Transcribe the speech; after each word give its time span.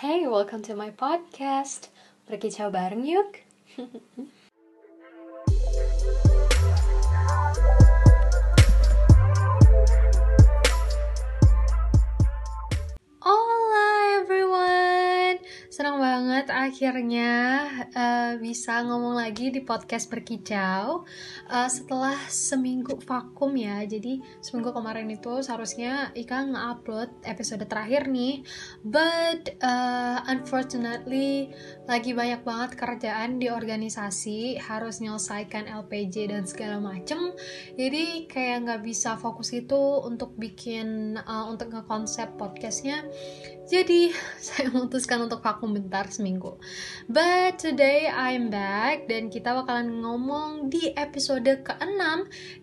Hey, 0.00 0.26
welcome 0.26 0.62
to 0.62 0.72
my 0.72 0.88
podcast. 0.96 1.92
Berkicau 2.24 2.72
bareng 2.72 3.04
yuk. 3.04 3.44
banget 16.20 16.52
akhirnya 16.52 17.32
uh, 17.96 18.36
bisa 18.36 18.84
ngomong 18.84 19.16
lagi 19.16 19.48
di 19.48 19.64
podcast 19.64 20.12
berkicau 20.12 21.08
uh, 21.48 21.68
setelah 21.72 22.12
seminggu 22.28 23.00
vakum 23.08 23.56
ya. 23.56 23.80
Jadi 23.88 24.20
seminggu 24.44 24.76
kemarin 24.76 25.08
itu 25.08 25.40
seharusnya 25.40 26.12
Ika 26.12 26.44
nge-upload 26.52 27.24
episode 27.24 27.64
terakhir 27.64 28.12
nih, 28.12 28.44
but 28.84 29.56
uh, 29.64 30.20
unfortunately 30.28 31.56
lagi 31.88 32.12
banyak 32.12 32.44
banget 32.44 32.76
kerjaan 32.76 33.40
di 33.40 33.48
organisasi, 33.48 34.60
harus 34.60 35.00
menyelesaikan 35.00 35.72
LPJ 35.72 36.36
dan 36.36 36.44
segala 36.44 36.84
macem. 36.84 37.32
Jadi 37.80 38.28
kayak 38.28 38.68
nggak 38.68 38.82
bisa 38.84 39.16
fokus 39.16 39.56
itu 39.56 40.04
untuk 40.04 40.36
bikin 40.36 41.16
uh, 41.16 41.48
untuk 41.48 41.72
nge-konsep 41.72 42.36
podcastnya. 42.36 43.08
Jadi 43.70 44.10
saya 44.44 44.68
memutuskan 44.68 45.24
untuk 45.24 45.40
vakum 45.40 45.70
bentar 45.70 46.09
seminggu. 46.10 46.58
But 47.06 47.62
today 47.62 48.10
I'm 48.10 48.50
back 48.50 49.06
dan 49.06 49.30
kita 49.30 49.54
bakalan 49.54 50.02
ngomong 50.02 50.68
di 50.68 50.92
episode 50.98 51.46
ke-6 51.46 52.02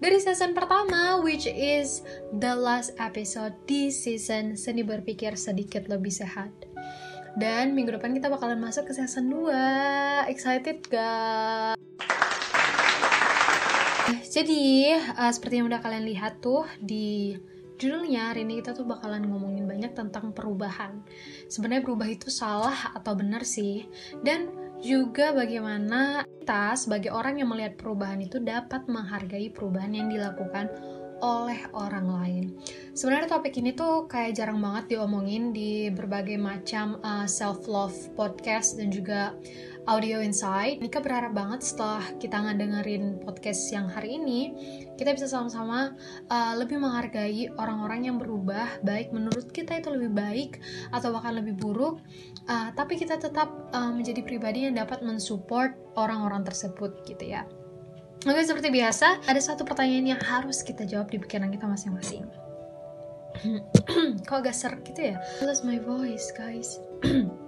dari 0.04 0.18
season 0.20 0.52
pertama 0.52 1.23
which 1.23 1.48
is 1.48 2.06
the 2.36 2.54
last 2.54 2.94
episode 3.00 3.56
di 3.66 3.90
season 3.90 4.60
Seni 4.60 4.84
Berpikir 4.84 5.40
Sedikit 5.40 5.88
Lebih 5.88 6.12
Sehat. 6.12 6.52
Dan 7.38 7.78
minggu 7.78 7.94
depan 7.94 8.18
kita 8.18 8.34
bakalan 8.34 8.58
masuk 8.58 8.90
ke 8.90 8.98
season 8.98 9.30
2. 9.30 10.28
Excited 10.34 10.81
gak? 10.90 11.78
Jadi, 14.25 14.90
uh, 14.95 15.31
seperti 15.34 15.59
yang 15.59 15.68
udah 15.70 15.84
kalian 15.84 16.08
lihat 16.08 16.40
tuh 16.40 16.64
di 16.80 17.36
judulnya 17.78 18.33
hari 18.33 18.44
ini 18.44 18.59
kita 18.59 18.73
tuh 18.73 18.89
bakalan 18.89 19.30
ngomongin 19.30 19.70
banyak 19.70 19.94
tentang 19.94 20.33
perubahan. 20.33 21.06
Sebenarnya 21.45 21.86
berubah 21.86 22.09
itu 22.09 22.34
salah 22.34 22.92
atau 22.97 23.14
benar 23.14 23.45
sih? 23.45 23.86
Dan 24.25 24.50
juga 24.81 25.34
bagaimana 25.34 26.25
kita 26.25 26.78
sebagai 26.78 27.09
orang 27.14 27.42
yang 27.42 27.50
melihat 27.50 27.78
perubahan 27.78 28.22
itu 28.22 28.38
dapat 28.42 28.86
menghargai 28.86 29.50
perubahan 29.53 29.94
yang 29.94 30.09
dilakukan 30.09 30.69
oleh 31.17 31.66
orang 31.73 32.08
lain. 32.09 32.45
Sebenarnya 32.94 33.30
topik 33.30 33.58
ini 33.58 33.73
tuh 33.73 34.06
kayak 34.06 34.38
jarang 34.38 34.62
banget 34.62 34.97
diomongin 34.97 35.50
di 35.50 35.89
berbagai 35.89 36.38
macam 36.38 37.02
uh, 37.02 37.25
self 37.25 37.66
love 37.66 37.97
podcast 38.14 38.78
dan 38.78 38.94
juga 38.94 39.34
audio 39.88 40.20
insight. 40.20 40.84
Nika 40.84 41.00
berharap 41.00 41.32
banget 41.32 41.64
setelah 41.64 42.04
kita 42.20 42.36
ngedengerin 42.44 43.24
podcast 43.24 43.72
yang 43.72 43.88
hari 43.88 44.20
ini, 44.20 44.52
kita 45.00 45.16
bisa 45.16 45.32
sama-sama 45.32 45.96
uh, 46.28 46.54
lebih 46.60 46.78
menghargai 46.78 47.48
orang-orang 47.56 48.12
yang 48.12 48.20
berubah, 48.20 48.84
baik 48.84 49.16
menurut 49.16 49.50
kita 49.56 49.80
itu 49.80 49.88
lebih 49.88 50.12
baik 50.12 50.60
atau 50.92 51.16
bahkan 51.16 51.40
lebih 51.40 51.56
buruk, 51.56 52.04
uh, 52.52 52.70
tapi 52.76 53.00
kita 53.00 53.16
tetap 53.16 53.48
uh, 53.72 53.92
menjadi 53.96 54.22
pribadi 54.22 54.68
yang 54.68 54.76
dapat 54.76 55.02
mensupport 55.02 55.72
orang-orang 55.96 56.44
tersebut 56.44 57.08
gitu 57.08 57.24
ya. 57.24 57.48
Oke, 58.28 58.44
seperti 58.44 58.68
biasa, 58.74 59.24
ada 59.24 59.40
satu 59.40 59.64
pertanyaan 59.64 60.18
yang 60.18 60.22
harus 60.22 60.60
kita 60.66 60.84
jawab 60.84 61.08
di 61.08 61.18
pikiran 61.22 61.48
kita 61.48 61.64
masing-masing. 61.64 62.28
Kok 64.28 64.38
agak 64.44 64.58
serak 64.58 64.84
gitu 64.84 65.14
ya? 65.14 65.22
Lose 65.46 65.64
my 65.64 65.80
voice, 65.80 66.34
guys. 66.36 66.82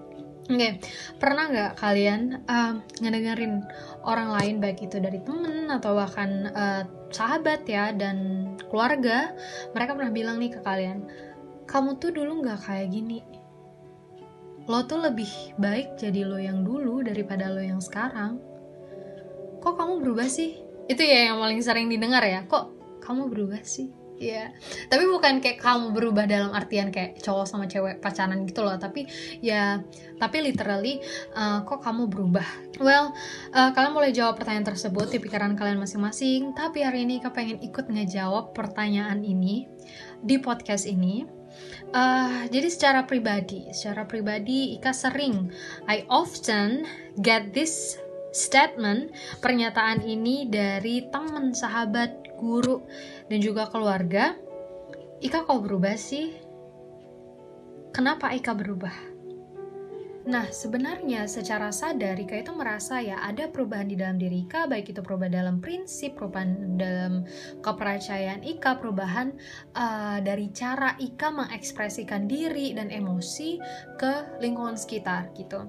Oke, 0.49 0.57
okay. 0.57 0.73
pernah 1.21 1.45
nggak 1.45 1.77
kalian 1.77 2.41
uh, 2.49 2.81
ngedengerin 3.05 3.61
orang 4.01 4.33
lain 4.33 4.57
baik 4.57 4.81
itu 4.81 4.97
dari 4.97 5.21
temen 5.21 5.69
atau 5.69 5.93
bahkan 5.93 6.49
uh, 6.49 6.89
sahabat 7.13 7.69
ya 7.69 7.93
dan 7.93 8.49
keluarga, 8.65 9.37
mereka 9.77 9.93
pernah 9.93 10.09
bilang 10.09 10.41
nih 10.41 10.57
ke 10.57 10.65
kalian, 10.65 11.05
kamu 11.69 12.01
tuh 12.01 12.09
dulu 12.09 12.41
nggak 12.41 12.65
kayak 12.65 12.89
gini. 12.89 13.21
Lo 14.65 14.89
tuh 14.89 15.05
lebih 15.05 15.29
baik 15.61 16.01
jadi 16.01 16.25
lo 16.25 16.41
yang 16.41 16.65
dulu 16.65 17.05
daripada 17.05 17.45
lo 17.53 17.61
yang 17.61 17.77
sekarang. 17.77 18.41
Kok 19.61 19.77
kamu 19.77 20.01
berubah 20.01 20.25
sih? 20.25 20.57
Itu 20.89 21.05
ya 21.05 21.29
yang 21.29 21.37
paling 21.37 21.61
sering 21.61 21.93
didengar 21.93 22.25
ya. 22.25 22.41
Kok 22.49 22.97
kamu 23.05 23.29
berubah 23.29 23.61
sih? 23.61 23.98
Iya, 24.19 24.51
tapi 24.91 25.07
bukan 25.07 25.39
kayak 25.39 25.63
kamu 25.63 25.95
berubah 25.95 26.27
dalam 26.27 26.51
artian 26.51 26.91
kayak 26.91 27.23
cowok 27.23 27.47
sama 27.47 27.71
cewek 27.71 28.03
pacaran 28.03 28.43
gitu 28.43 28.67
loh, 28.67 28.75
tapi 28.75 29.07
ya, 29.39 29.79
tapi 30.19 30.43
literally 30.43 30.99
uh, 31.39 31.63
kok 31.63 31.79
kamu 31.79 32.11
berubah? 32.11 32.43
Well, 32.83 33.15
uh, 33.55 33.71
kalian 33.71 33.95
boleh 33.95 34.11
jawab 34.11 34.35
pertanyaan 34.35 34.75
tersebut 34.75 35.07
di 35.07 35.23
pikiran 35.23 35.55
kalian 35.55 35.79
masing-masing, 35.79 36.51
tapi 36.51 36.83
hari 36.83 37.07
ini 37.07 37.23
kalian 37.23 37.31
pengen 37.31 37.59
ikut 37.63 37.87
ngejawab 37.87 38.51
pertanyaan 38.51 39.23
ini 39.23 39.71
di 40.19 40.35
podcast 40.35 40.83
ini. 40.83 41.23
Uh, 41.95 42.43
jadi 42.51 42.67
secara 42.67 43.07
pribadi, 43.07 43.71
secara 43.71 44.03
pribadi 44.03 44.75
Ika 44.75 44.91
sering, 44.91 45.47
I 45.87 46.03
often 46.11 46.83
get 47.23 47.55
this 47.55 47.95
statement, 48.35 49.15
pernyataan 49.41 50.05
ini 50.05 50.45
dari 50.45 51.07
teman, 51.09 51.55
sahabat, 51.57 52.28
guru, 52.39 52.87
dan 53.27 53.39
juga 53.43 53.67
keluarga. 53.67 54.39
Ika 55.19 55.43
kok 55.43 55.61
berubah 55.67 55.99
sih? 55.99 56.31
Kenapa 57.91 58.31
Ika 58.31 58.55
berubah? 58.55 59.19
Nah, 60.29 60.45
sebenarnya 60.53 61.25
secara 61.25 61.73
sadar 61.73 62.13
Ika 62.13 62.45
itu 62.45 62.53
merasa 62.53 63.01
ya 63.01 63.17
ada 63.23 63.49
perubahan 63.49 63.89
di 63.89 63.97
dalam 63.97 64.21
diri 64.21 64.45
Ika, 64.45 64.69
baik 64.69 64.93
itu 64.93 65.01
perubahan 65.01 65.33
dalam 65.33 65.57
prinsip, 65.57 66.21
perubahan 66.21 66.77
dalam 66.77 67.25
kepercayaan 67.65 68.45
Ika, 68.45 68.77
perubahan 68.77 69.33
uh, 69.73 70.21
dari 70.21 70.53
cara 70.53 70.93
Ika 71.01 71.33
mengekspresikan 71.33 72.29
diri 72.29 72.77
dan 72.77 72.93
emosi 72.93 73.57
ke 73.97 74.37
lingkungan 74.37 74.77
sekitar 74.77 75.33
gitu. 75.33 75.65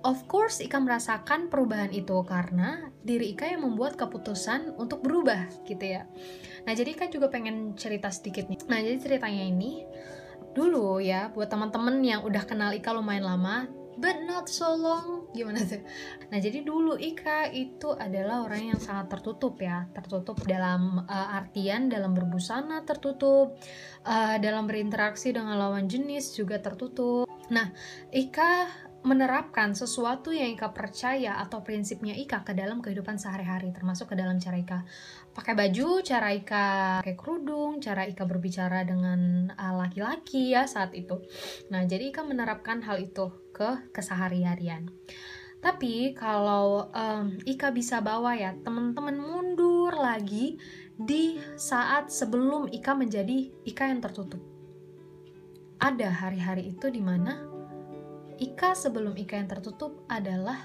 Of 0.00 0.24
course, 0.32 0.64
Ika 0.64 0.80
merasakan 0.80 1.52
perubahan 1.52 1.92
itu 1.92 2.24
karena 2.24 2.88
diri 3.04 3.36
Ika 3.36 3.52
yang 3.52 3.68
membuat 3.68 4.00
keputusan 4.00 4.80
untuk 4.80 5.04
berubah, 5.04 5.44
gitu 5.68 5.84
ya. 5.84 6.08
Nah, 6.64 6.72
jadi 6.72 6.96
Ika 6.96 7.12
juga 7.12 7.28
pengen 7.28 7.76
cerita 7.76 8.08
sedikit 8.08 8.48
nih. 8.48 8.64
Nah, 8.64 8.80
jadi 8.80 8.96
ceritanya 8.96 9.44
ini 9.44 9.84
dulu 10.56 11.04
ya, 11.04 11.28
buat 11.36 11.52
teman-teman 11.52 12.00
yang 12.00 12.24
udah 12.24 12.48
kenal 12.48 12.72
Ika 12.72 12.96
lumayan 12.96 13.28
lama, 13.28 13.68
but 14.00 14.16
not 14.24 14.48
so 14.48 14.72
long, 14.72 15.28
gimana 15.36 15.60
tuh? 15.68 15.84
Nah, 16.32 16.40
jadi 16.40 16.64
dulu 16.64 16.96
Ika 16.96 17.52
itu 17.52 17.92
adalah 17.92 18.48
orang 18.48 18.72
yang 18.72 18.80
sangat 18.80 19.12
tertutup 19.12 19.60
ya, 19.60 19.84
tertutup 19.92 20.40
dalam 20.48 21.04
uh, 21.04 21.36
artian 21.36 21.92
dalam 21.92 22.16
berbusana 22.16 22.88
tertutup, 22.88 23.60
uh, 24.08 24.36
dalam 24.40 24.64
berinteraksi 24.64 25.36
dengan 25.36 25.60
lawan 25.60 25.92
jenis 25.92 26.32
juga 26.32 26.56
tertutup. 26.56 27.28
Nah, 27.52 27.68
Ika 28.08 28.88
menerapkan 29.00 29.72
sesuatu 29.72 30.28
yang 30.28 30.52
Ika 30.52 30.76
percaya 30.76 31.40
atau 31.40 31.64
prinsipnya 31.64 32.12
Ika 32.12 32.44
ke 32.44 32.52
dalam 32.52 32.84
kehidupan 32.84 33.16
sehari-hari 33.16 33.72
termasuk 33.72 34.12
ke 34.12 34.16
dalam 34.16 34.36
cara 34.36 34.60
Ika 34.60 34.78
pakai 35.32 35.56
baju, 35.56 36.04
cara 36.04 36.28
Ika 36.36 36.66
pakai 37.00 37.16
kerudung, 37.16 37.80
cara 37.80 38.04
Ika 38.04 38.28
berbicara 38.28 38.84
dengan 38.84 39.48
laki-laki 39.56 40.52
ya 40.52 40.68
saat 40.68 40.92
itu. 40.92 41.16
Nah, 41.72 41.88
jadi 41.88 42.12
Ika 42.12 42.28
menerapkan 42.28 42.84
hal 42.84 43.00
itu 43.00 43.32
ke 43.56 43.88
kesehari-harian. 43.96 44.92
Tapi 45.60 46.16
kalau 46.16 46.88
um, 46.88 47.36
Ika 47.44 47.72
bisa 47.72 48.00
bawa 48.00 48.32
ya 48.32 48.56
teman-teman 48.64 49.16
mundur 49.16 49.92
lagi 49.92 50.56
di 50.96 51.36
saat 51.56 52.12
sebelum 52.12 52.68
Ika 52.68 52.92
menjadi 52.96 53.48
Ika 53.64 53.88
yang 53.88 54.00
tertutup. 54.04 54.40
Ada 55.80 56.12
hari-hari 56.12 56.76
itu 56.76 56.92
di 56.92 57.00
mana 57.00 57.49
Ika 58.40 58.72
sebelum 58.72 59.12
Ika 59.20 59.36
yang 59.36 59.52
tertutup 59.52 60.08
adalah 60.08 60.56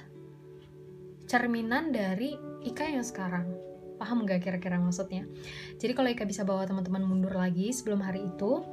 cerminan 1.27 1.92
dari 1.92 2.39
Ika 2.63 2.88
yang 2.88 3.04
sekarang. 3.04 3.51
Paham 4.00 4.24
gak 4.24 4.48
kira-kira 4.48 4.80
maksudnya? 4.80 5.27
Jadi 5.75 5.92
kalau 5.92 6.07
Ika 6.07 6.24
bisa 6.24 6.48
bawa 6.48 6.63
teman-teman 6.63 7.04
mundur 7.04 7.36
lagi 7.36 7.75
sebelum 7.75 8.00
hari 8.00 8.24
itu, 8.31 8.63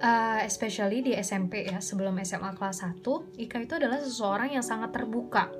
uh, 0.00 0.40
especially 0.44 1.04
di 1.04 1.12
SMP 1.12 1.68
ya, 1.68 1.80
sebelum 1.80 2.16
SMA 2.24 2.56
kelas 2.56 2.84
1, 2.84 3.04
Ika 3.36 3.56
itu 3.60 3.74
adalah 3.76 4.00
seseorang 4.00 4.56
yang 4.56 4.64
sangat 4.64 4.96
terbuka 4.96 5.52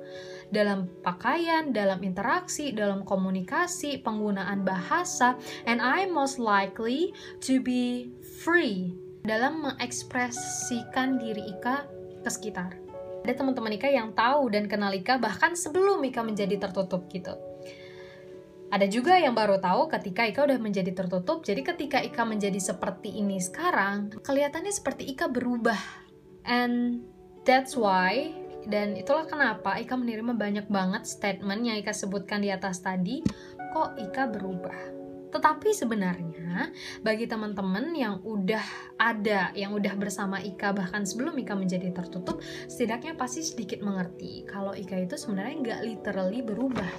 dalam 0.49 0.89
pakaian, 1.05 1.69
dalam 1.69 2.01
interaksi, 2.01 2.73
dalam 2.73 3.05
komunikasi, 3.05 4.01
penggunaan 4.01 4.65
bahasa, 4.65 5.37
and 5.69 5.77
I 5.77 6.09
most 6.09 6.41
likely 6.41 7.13
to 7.45 7.61
be 7.61 8.09
free 8.41 8.97
dalam 9.27 9.61
mengekspresikan 9.65 11.19
diri 11.19 11.43
Ika 11.57 11.96
ke 12.27 12.31
sekitar. 12.31 12.75
Ada 13.23 13.39
teman-teman 13.39 13.79
Ika 13.79 13.87
yang 13.87 14.11
tahu 14.11 14.51
dan 14.51 14.67
kenal 14.67 14.91
Ika 14.91 15.15
bahkan 15.23 15.55
sebelum 15.55 16.03
Ika 16.03 16.27
menjadi 16.27 16.59
tertutup 16.59 17.07
gitu. 17.07 17.39
Ada 18.67 18.83
juga 18.91 19.15
yang 19.15 19.31
baru 19.31 19.63
tahu 19.63 19.87
ketika 19.87 20.27
Ika 20.27 20.43
udah 20.43 20.59
menjadi 20.59 20.91
tertutup, 20.91 21.47
jadi 21.47 21.63
ketika 21.63 22.03
Ika 22.03 22.27
menjadi 22.27 22.59
seperti 22.59 23.15
ini 23.15 23.39
sekarang, 23.39 24.11
kelihatannya 24.19 24.75
seperti 24.75 25.07
Ika 25.15 25.31
berubah. 25.31 25.79
And 26.43 27.07
That's 27.47 27.79
why 27.79 28.35
dan 28.67 28.99
itulah 28.99 29.23
kenapa 29.23 29.79
Ika 29.79 29.95
menerima 29.95 30.35
banyak 30.35 30.67
banget 30.67 31.07
statement 31.07 31.63
yang 31.63 31.79
Ika 31.79 31.95
sebutkan 31.95 32.43
di 32.43 32.51
atas 32.51 32.83
tadi 32.83 33.23
kok 33.71 33.95
Ika 33.95 34.27
berubah 34.27 35.06
tetapi 35.27 35.75
sebenarnya 35.75 36.71
bagi 37.03 37.27
teman-teman 37.27 37.91
yang 37.91 38.23
udah 38.23 38.63
ada, 38.95 39.51
yang 39.53 39.75
udah 39.75 39.93
bersama 39.99 40.39
Ika 40.39 40.71
bahkan 40.71 41.03
sebelum 41.03 41.35
Ika 41.35 41.53
menjadi 41.53 41.91
tertutup, 41.91 42.39
setidaknya 42.71 43.19
pasti 43.19 43.43
sedikit 43.43 43.83
mengerti 43.83 44.47
kalau 44.47 44.71
Ika 44.71 45.03
itu 45.03 45.19
sebenarnya 45.19 45.55
nggak 45.59 45.81
literally 45.83 46.39
berubah. 46.39 46.91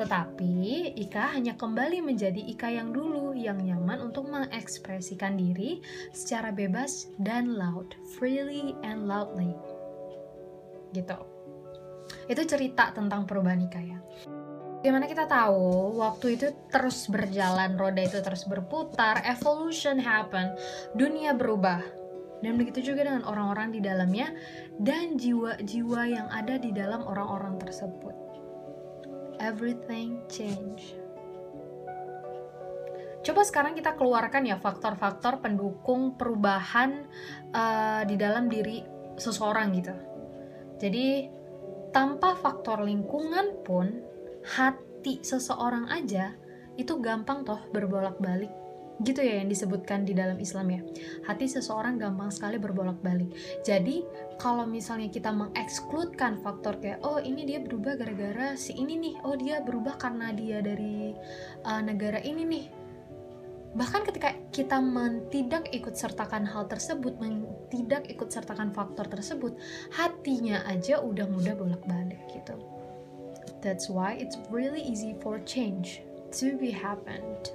Tetapi 0.00 0.96
Ika 0.96 1.36
hanya 1.36 1.60
kembali 1.60 2.00
menjadi 2.00 2.40
Ika 2.40 2.72
yang 2.72 2.90
dulu 2.90 3.36
yang 3.36 3.60
nyaman 3.60 4.00
untuk 4.10 4.32
mengekspresikan 4.32 5.36
diri 5.36 5.84
secara 6.16 6.48
bebas 6.50 7.12
dan 7.20 7.52
loud, 7.52 7.92
freely 8.16 8.72
and 8.80 9.04
loudly. 9.04 9.52
Gitu. 10.96 11.18
Itu 12.26 12.42
cerita 12.48 12.90
tentang 12.96 13.28
perubahan 13.28 13.60
Ika 13.68 13.80
ya. 13.84 13.98
Gimana 14.80 15.04
kita 15.04 15.28
tahu 15.28 16.00
waktu 16.00 16.40
itu 16.40 16.56
terus 16.72 17.04
berjalan, 17.12 17.76
roda 17.76 18.00
itu 18.00 18.16
terus 18.24 18.48
berputar, 18.48 19.20
evolution 19.28 20.00
happen, 20.00 20.56
dunia 20.96 21.36
berubah. 21.36 21.84
Dan 22.40 22.56
begitu 22.56 22.92
juga 22.92 23.04
dengan 23.04 23.28
orang-orang 23.28 23.76
di 23.76 23.84
dalamnya 23.84 24.32
dan 24.80 25.20
jiwa-jiwa 25.20 26.02
yang 26.08 26.28
ada 26.32 26.56
di 26.56 26.72
dalam 26.72 27.04
orang-orang 27.04 27.60
tersebut. 27.60 28.16
Everything 29.36 30.24
change. 30.32 30.96
Coba 33.20 33.44
sekarang 33.44 33.76
kita 33.76 33.92
keluarkan 34.00 34.48
ya 34.48 34.56
faktor-faktor 34.56 35.44
pendukung 35.44 36.16
perubahan 36.16 37.04
uh, 37.52 38.00
di 38.08 38.16
dalam 38.16 38.48
diri 38.48 38.80
seseorang 39.20 39.76
gitu. 39.76 39.92
Jadi 40.80 41.28
tanpa 41.92 42.32
faktor 42.40 42.80
lingkungan 42.80 43.60
pun 43.60 44.08
hati 44.50 45.22
seseorang 45.22 45.86
aja 45.86 46.34
itu 46.74 46.98
gampang 46.98 47.46
toh 47.46 47.62
berbolak-balik. 47.70 48.50
Gitu 49.00 49.16
ya 49.24 49.40
yang 49.40 49.48
disebutkan 49.48 50.04
di 50.04 50.12
dalam 50.12 50.36
Islam 50.36 50.66
ya. 50.76 50.80
Hati 51.24 51.48
seseorang 51.48 51.96
gampang 51.96 52.28
sekali 52.28 52.60
berbolak-balik. 52.60 53.32
Jadi 53.64 54.04
kalau 54.36 54.68
misalnya 54.68 55.08
kita 55.08 55.32
mengekskludkan 55.32 56.44
faktor 56.44 56.76
kayak 56.82 57.00
oh 57.00 57.16
ini 57.16 57.48
dia 57.48 57.64
berubah 57.64 57.96
gara-gara 57.96 58.58
si 58.60 58.76
ini 58.76 59.00
nih. 59.00 59.14
Oh 59.24 59.38
dia 59.40 59.64
berubah 59.64 59.96
karena 59.96 60.36
dia 60.36 60.60
dari 60.60 61.16
uh, 61.64 61.80
negara 61.80 62.20
ini 62.20 62.44
nih. 62.44 62.66
Bahkan 63.70 64.02
ketika 64.02 64.34
kita 64.50 64.82
tidak 65.30 65.70
ikut 65.70 65.94
sertakan 65.94 66.44
hal 66.44 66.66
tersebut 66.66 67.16
tidak 67.70 68.02
ikut 68.10 68.28
sertakan 68.28 68.74
faktor 68.74 69.06
tersebut 69.06 69.54
hatinya 69.94 70.66
aja 70.66 70.98
udah 70.98 71.30
mudah 71.30 71.54
bolak-balik 71.54 72.18
gitu 72.34 72.79
That's 73.60 73.92
why 73.92 74.16
it's 74.16 74.40
really 74.48 74.80
easy 74.80 75.16
for 75.20 75.40
change 75.44 76.00
to 76.40 76.56
be 76.56 76.72
happened. 76.72 77.52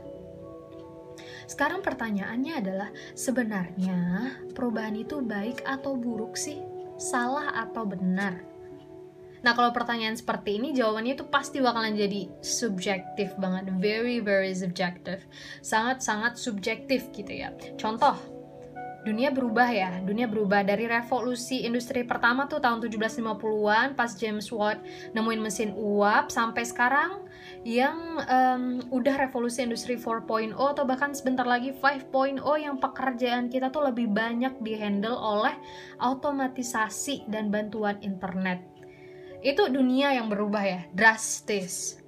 Sekarang 1.45 1.85
pertanyaannya 1.85 2.53
adalah 2.57 2.89
sebenarnya 3.13 4.33
perubahan 4.57 4.97
itu 4.97 5.21
baik 5.21 5.61
atau 5.65 5.93
buruk 5.93 6.33
sih? 6.37 6.61
Salah 6.97 7.53
atau 7.53 7.85
benar? 7.85 8.41
Nah, 9.45 9.53
kalau 9.53 9.69
pertanyaan 9.69 10.17
seperti 10.17 10.57
ini 10.57 10.73
jawabannya 10.73 11.21
itu 11.21 11.25
pasti 11.29 11.61
bakalan 11.61 11.93
jadi 11.93 12.33
subjektif 12.41 13.37
banget, 13.37 13.69
very 13.77 14.17
very 14.17 14.49
subjective. 14.57 15.21
Sangat-sangat 15.61 16.41
subjektif 16.41 17.13
gitu 17.13 17.29
ya. 17.29 17.53
Contoh, 17.77 18.17
dunia 19.05 19.29
berubah 19.29 19.69
ya 19.69 20.01
dunia 20.01 20.25
berubah. 20.25 20.65
Dari 20.65 20.89
revolusi 20.89 21.61
industri 21.61 22.01
pertama 22.01 22.49
tuh 22.49 22.57
tahun 22.57 22.81
1750-an 22.81 23.93
pas 23.93 24.11
James 24.17 24.49
Watt 24.49 24.81
nemuin 25.13 25.41
mesin 25.45 25.71
uap 25.77 26.33
sampai 26.33 26.65
sekarang 26.65 27.29
yang 27.61 28.17
um, 28.25 28.81
udah 28.89 29.29
revolusi 29.29 29.61
industri 29.61 29.97
4.0 29.97 30.57
atau 30.57 30.83
bahkan 30.83 31.13
sebentar 31.13 31.45
lagi 31.45 31.73
5.0 31.77 32.41
yang 32.57 32.81
pekerjaan 32.81 33.53
kita 33.53 33.69
tuh 33.69 33.85
lebih 33.85 34.09
banyak 34.09 34.57
dihandle 34.65 35.15
oleh 35.15 35.53
automatisasi 36.01 37.29
dan 37.29 37.53
bantuan 37.53 38.01
internet. 38.01 38.65
Itu 39.45 39.69
dunia 39.69 40.17
yang 40.17 40.25
berubah 40.25 40.63
ya 40.65 40.81
drastis 40.89 42.04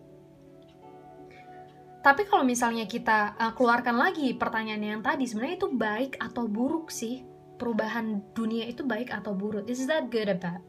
tapi 2.08 2.24
kalau 2.24 2.48
misalnya 2.48 2.88
kita 2.88 3.36
uh, 3.36 3.52
keluarkan 3.52 4.00
lagi 4.00 4.32
pertanyaan 4.32 4.96
yang 4.96 5.04
tadi, 5.04 5.28
sebenarnya 5.28 5.60
itu 5.60 5.68
baik 5.76 6.16
atau 6.24 6.48
buruk 6.48 6.88
sih? 6.88 7.28
Perubahan 7.60 8.32
dunia 8.32 8.64
itu 8.64 8.88
baik 8.88 9.12
atau 9.12 9.36
buruk? 9.36 9.68
Is 9.68 9.84
that 9.92 10.08
good 10.08 10.32
or 10.32 10.40
bad? 10.40 10.64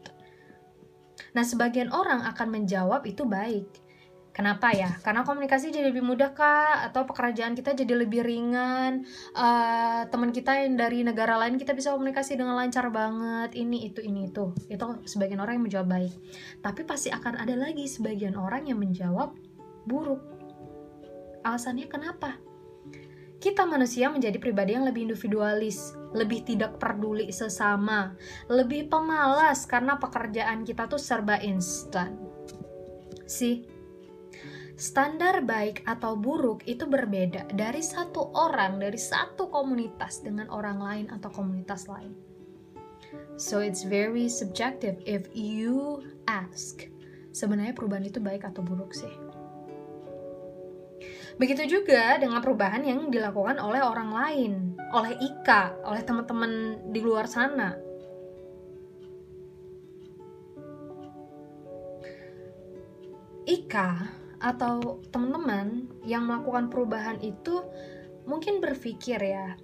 Nah, 1.31 1.47
sebagian 1.47 1.95
orang 1.95 2.27
akan 2.27 2.47
menjawab 2.59 3.07
itu 3.07 3.23
baik. 3.23 3.71
Kenapa 4.35 4.75
ya? 4.75 4.91
Karena 4.99 5.23
komunikasi 5.23 5.71
jadi 5.71 5.95
lebih 5.95 6.03
mudah 6.03 6.35
kak, 6.35 6.91
atau 6.91 7.07
pekerjaan 7.07 7.55
kita 7.55 7.71
jadi 7.71 7.95
lebih 7.95 8.19
ringan. 8.19 9.07
Uh, 9.31 10.11
teman 10.11 10.35
kita 10.35 10.59
yang 10.59 10.75
dari 10.75 11.07
negara 11.07 11.39
lain 11.39 11.55
kita 11.55 11.71
bisa 11.71 11.95
komunikasi 11.95 12.35
dengan 12.35 12.59
lancar 12.59 12.91
banget. 12.91 13.55
Ini 13.55 13.87
itu 13.87 14.03
ini 14.03 14.27
itu. 14.27 14.51
Itu 14.67 15.07
sebagian 15.07 15.39
orang 15.39 15.55
yang 15.55 15.65
menjawab 15.71 15.87
baik. 15.87 16.13
Tapi 16.59 16.81
pasti 16.83 17.15
akan 17.15 17.39
ada 17.39 17.55
lagi 17.55 17.87
sebagian 17.87 18.35
orang 18.35 18.67
yang 18.67 18.79
menjawab 18.79 19.39
buruk 19.87 20.38
Alasannya 21.43 21.87
kenapa? 21.87 22.39
Kita 23.39 23.63
manusia 23.63 24.11
menjadi 24.11 24.35
pribadi 24.35 24.75
yang 24.75 24.83
lebih 24.83 25.07
individualis, 25.07 25.95
lebih 26.11 26.43
tidak 26.43 26.75
peduli 26.75 27.31
sesama, 27.31 28.11
lebih 28.51 28.91
pemalas 28.91 29.63
karena 29.63 29.95
pekerjaan 29.95 30.67
kita 30.67 30.91
tuh 30.91 30.99
serba 30.99 31.39
instan. 31.39 32.19
Sih, 33.23 33.63
standar 34.75 35.39
baik 35.47 35.87
atau 35.87 36.19
buruk 36.19 36.67
itu 36.67 36.83
berbeda 36.83 37.47
dari 37.55 37.79
satu 37.79 38.35
orang, 38.35 38.75
dari 38.75 38.99
satu 38.99 39.47
komunitas 39.47 40.19
dengan 40.19 40.51
orang 40.51 40.79
lain 40.83 41.05
atau 41.07 41.31
komunitas 41.31 41.87
lain. 41.87 42.11
So 43.39 43.63
it's 43.63 43.87
very 43.87 44.27
subjective 44.27 44.99
if 45.07 45.31
you 45.31 46.03
ask, 46.27 46.91
sebenarnya 47.31 47.71
perubahan 47.71 48.03
itu 48.03 48.19
baik 48.19 48.43
atau 48.43 48.59
buruk 48.59 48.91
sih? 48.91 49.38
Begitu 51.39 51.79
juga 51.79 52.19
dengan 52.19 52.43
perubahan 52.43 52.83
yang 52.83 53.07
dilakukan 53.07 53.63
oleh 53.63 53.79
orang 53.79 54.11
lain, 54.11 54.53
oleh 54.91 55.15
Ika, 55.15 55.87
oleh 55.87 56.03
teman-teman 56.03 56.83
di 56.91 56.99
luar 56.99 57.31
sana. 57.31 57.79
Ika 63.47 63.89
atau 64.43 64.99
teman-teman 65.09 65.87
yang 66.03 66.27
melakukan 66.27 66.67
perubahan 66.67 67.23
itu 67.23 67.63
mungkin 68.27 68.59
berpikir 68.59 69.23
ya, 69.23 69.55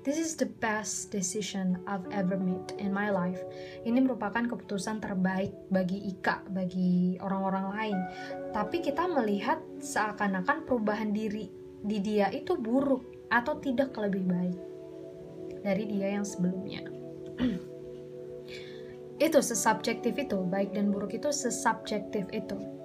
This 0.00 0.16
is 0.16 0.32
the 0.32 0.48
best 0.48 1.12
decision 1.12 1.76
I've 1.84 2.08
ever 2.08 2.40
made 2.40 2.72
in 2.80 2.88
my 2.88 3.12
life. 3.12 3.44
Ini 3.84 4.00
merupakan 4.00 4.48
keputusan 4.48 4.96
terbaik 4.96 5.52
bagi 5.68 6.08
Ika, 6.08 6.48
bagi 6.48 7.20
orang-orang 7.20 7.66
lain. 7.76 7.98
Tapi 8.50 8.82
kita 8.82 9.06
melihat 9.06 9.62
seakan-akan 9.78 10.66
perubahan 10.66 11.14
diri 11.14 11.46
di 11.80 12.02
dia 12.02 12.28
itu 12.34 12.58
buruk 12.58 13.06
atau 13.30 13.56
tidak 13.62 13.94
lebih 13.94 14.26
baik 14.26 14.58
dari 15.62 15.84
dia 15.86 16.18
yang 16.18 16.26
sebelumnya. 16.26 16.82
itu 19.26 19.38
sesubjektif 19.38 20.18
itu, 20.18 20.38
baik 20.48 20.74
dan 20.74 20.90
buruk 20.90 21.14
itu 21.14 21.30
sesubjektif 21.30 22.26
itu. 22.34 22.79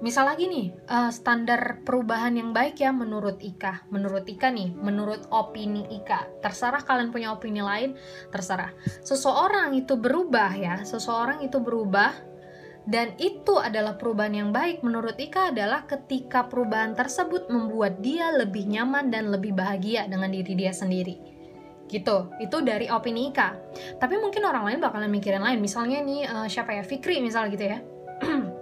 Misal 0.00 0.32
lagi 0.32 0.48
nih 0.48 0.72
uh, 0.88 1.12
standar 1.12 1.84
perubahan 1.84 2.32
yang 2.32 2.56
baik 2.56 2.80
ya 2.80 2.90
menurut 2.90 3.36
Ika. 3.40 3.88
Menurut 3.92 4.24
Ika 4.24 4.48
nih 4.48 4.72
menurut 4.72 5.28
opini 5.28 5.84
Ika. 5.92 6.40
Terserah 6.40 6.80
kalian 6.82 7.12
punya 7.12 7.36
opini 7.36 7.60
lain 7.60 7.94
terserah. 8.32 8.72
Seseorang 9.04 9.76
itu 9.76 10.00
berubah 10.00 10.56
ya 10.56 10.80
seseorang 10.82 11.44
itu 11.44 11.60
berubah 11.60 12.16
dan 12.88 13.12
itu 13.20 13.60
adalah 13.60 14.00
perubahan 14.00 14.32
yang 14.32 14.50
baik 14.50 14.80
menurut 14.80 15.20
Ika 15.20 15.52
adalah 15.52 15.84
ketika 15.84 16.48
perubahan 16.48 16.96
tersebut 16.96 17.52
membuat 17.52 18.00
dia 18.00 18.32
lebih 18.32 18.64
nyaman 18.66 19.12
dan 19.12 19.28
lebih 19.28 19.52
bahagia 19.52 20.08
dengan 20.08 20.32
diri 20.32 20.56
dia 20.56 20.72
sendiri. 20.72 21.20
Gitu 21.92 22.16
itu 22.40 22.56
dari 22.64 22.88
opini 22.88 23.28
Ika. 23.28 23.48
Tapi 24.00 24.16
mungkin 24.16 24.48
orang 24.48 24.64
lain 24.64 24.80
bakalan 24.80 25.12
mikirin 25.12 25.44
lain. 25.44 25.60
Misalnya 25.60 26.00
nih 26.00 26.24
uh, 26.24 26.48
siapa 26.48 26.72
ya? 26.72 26.82
Fikri 26.82 27.20
misal 27.20 27.52
gitu 27.52 27.68
ya 27.68 27.78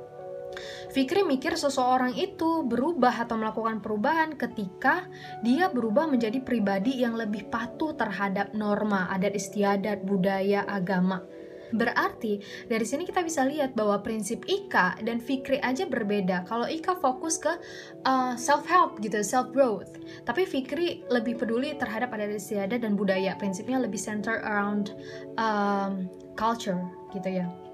Fikri 0.98 1.22
mikir 1.22 1.54
seseorang 1.54 2.18
itu 2.18 2.66
berubah 2.66 3.22
atau 3.22 3.38
melakukan 3.38 3.78
perubahan 3.78 4.34
ketika 4.34 5.06
dia 5.46 5.70
berubah 5.70 6.10
menjadi 6.10 6.42
pribadi 6.42 6.98
yang 6.98 7.14
lebih 7.14 7.46
patuh 7.54 7.94
terhadap 7.94 8.50
norma, 8.50 9.06
adat 9.06 9.30
istiadat, 9.38 10.02
budaya, 10.02 10.66
agama. 10.66 11.22
Berarti 11.70 12.42
dari 12.66 12.82
sini 12.82 13.06
kita 13.06 13.22
bisa 13.22 13.46
lihat 13.46 13.78
bahwa 13.78 14.02
prinsip 14.02 14.42
Ika 14.50 14.98
dan 15.06 15.22
Fikri 15.22 15.62
aja 15.62 15.86
berbeda. 15.86 16.42
Kalau 16.50 16.66
Ika 16.66 16.98
fokus 16.98 17.38
ke 17.38 17.54
uh, 18.02 18.34
self 18.34 18.66
help 18.66 18.98
gitu, 18.98 19.22
self 19.22 19.54
growth, 19.54 20.02
tapi 20.26 20.50
Fikri 20.50 21.06
lebih 21.14 21.38
peduli 21.38 21.78
terhadap 21.78 22.10
adat 22.10 22.34
istiadat 22.34 22.82
dan 22.82 22.98
budaya. 22.98 23.38
Prinsipnya 23.38 23.78
lebih 23.78 24.02
center 24.02 24.42
around 24.42 24.98
um, 25.38 26.10
culture 26.34 26.82
gitu 27.14 27.38
ya. 27.38 27.67